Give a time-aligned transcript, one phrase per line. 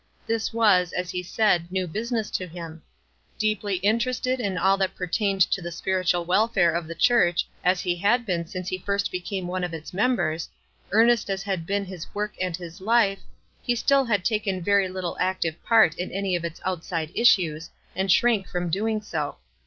[0.25, 2.81] This was, as he said, new business to him.
[3.37, 7.97] Deeply interested in all that pertained to the spiritual welfare of the church as he
[7.97, 10.49] had been since he first became one of its members,
[10.89, 13.19] earnest as had been his work and his life,
[13.61, 15.39] he still had taken very little WISE AND OTHERWISE.
[15.39, 19.37] 251 active part in any of its outside issues, and shrank from doing so.